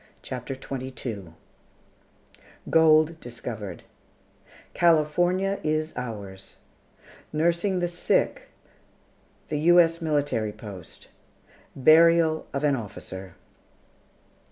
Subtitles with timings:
[0.23, 1.35] CHAPTER XXII
[2.71, 3.83] GOLD DISCOVERED
[4.73, 6.57] "CALIFORNIA IS OURS"
[7.31, 8.49] NURSING THE SICK
[9.49, 10.01] THE U.S.
[10.01, 11.09] MILITARY POST
[11.75, 13.35] BURIAL OF AN OFFICER.